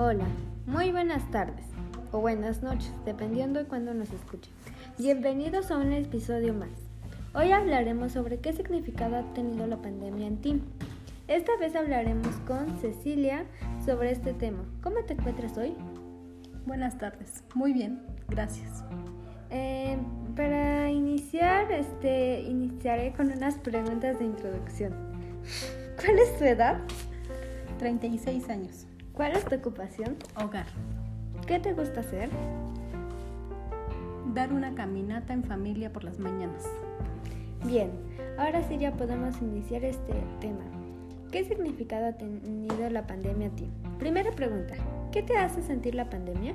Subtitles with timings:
[0.00, 0.26] Hola,
[0.64, 1.64] muy buenas tardes
[2.12, 4.52] o buenas noches, dependiendo de cuándo nos escuchen.
[4.96, 6.68] Bienvenidos a un episodio más.
[7.34, 10.62] Hoy hablaremos sobre qué significado ha tenido la pandemia en ti.
[11.26, 13.44] Esta vez hablaremos con Cecilia
[13.84, 14.64] sobre este tema.
[14.84, 15.74] ¿Cómo te encuentras hoy?
[16.64, 18.84] Buenas tardes, muy bien, gracias.
[19.50, 19.98] Eh,
[20.36, 24.92] para iniciar, este, iniciaré con unas preguntas de introducción.
[26.00, 26.82] ¿Cuál es tu edad?
[27.80, 28.86] 36 años.
[29.18, 30.14] ¿Cuál es tu ocupación?
[30.36, 30.66] Hogar.
[31.44, 32.30] ¿Qué te gusta hacer?
[34.32, 36.64] Dar una caminata en familia por las mañanas.
[37.66, 37.90] Bien,
[38.38, 40.62] ahora sí ya podemos iniciar este tema.
[41.32, 43.68] ¿Qué significado ha tenido la pandemia a ti?
[43.98, 44.76] Primera pregunta,
[45.10, 46.54] ¿qué te hace sentir la pandemia?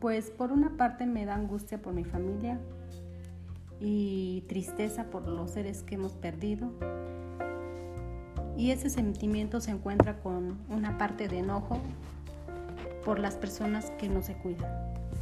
[0.00, 2.58] Pues por una parte me da angustia por mi familia
[3.80, 6.72] y tristeza por los seres que hemos perdido.
[8.56, 11.80] Y ese sentimiento se encuentra con una parte de enojo
[13.04, 14.70] por las personas que no se cuidan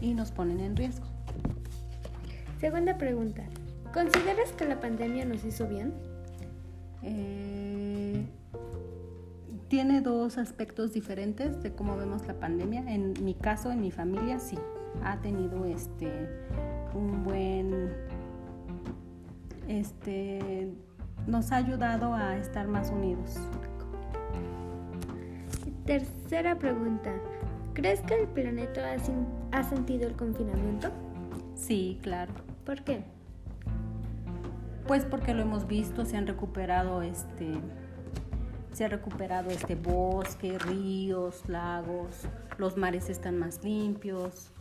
[0.00, 1.06] y nos ponen en riesgo.
[2.60, 3.42] Segunda pregunta,
[3.94, 5.94] ¿consideras que la pandemia nos hizo bien?
[7.02, 8.26] Eh,
[9.68, 12.84] tiene dos aspectos diferentes de cómo vemos la pandemia.
[12.92, 14.58] En mi caso, en mi familia, sí,
[15.04, 16.28] ha tenido este
[16.94, 17.90] un buen
[19.68, 20.68] este
[21.26, 23.36] nos ha ayudado a estar más unidos.
[25.86, 27.12] Tercera pregunta.
[27.74, 30.90] ¿Crees que el planeta ha, ha sentido el confinamiento?
[31.54, 32.32] Sí, claro.
[32.64, 33.04] ¿Por qué?
[34.86, 37.58] Pues porque lo hemos visto, se han recuperado este
[38.72, 42.22] se ha recuperado este bosque, ríos, lagos,
[42.56, 44.52] los mares están más limpios,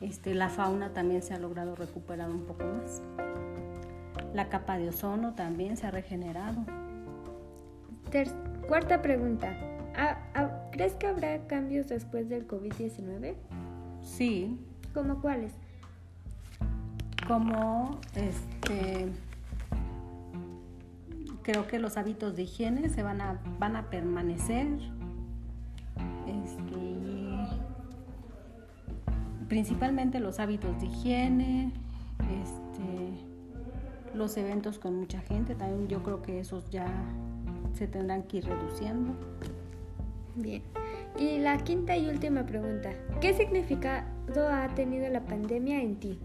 [0.00, 3.02] este, la fauna también se ha logrado recuperar un poco más.
[4.34, 6.64] La capa de ozono también se ha regenerado.
[8.66, 9.56] cuarta pregunta.
[10.72, 13.34] ¿Crees que habrá cambios después del COVID-19?
[14.02, 14.58] Sí.
[14.94, 15.52] ¿Cómo cuáles?
[17.26, 19.08] Como este
[21.42, 24.66] creo que los hábitos de higiene se van a, van a permanecer.
[26.26, 27.00] Este,
[29.48, 31.72] principalmente los hábitos de higiene,
[32.42, 33.29] este,
[34.14, 36.86] los eventos con mucha gente, también yo creo que esos ya
[37.72, 39.14] se tendrán que ir reduciendo.
[40.36, 40.62] Bien.
[41.18, 46.18] Y la quinta y última pregunta, ¿qué significado ha tenido la pandemia en ti?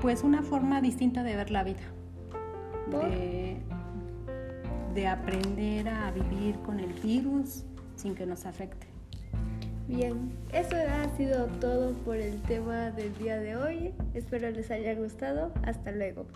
[0.00, 1.80] Pues una forma distinta de ver la vida.
[4.94, 7.64] De, aprender a vivir con el virus
[7.94, 8.88] sin que nos afecte.
[9.88, 13.94] Bien, eso ha sido todo por el tema del día de hoy.
[14.12, 15.50] Espero les haya gustado.
[15.64, 16.26] Hasta luego.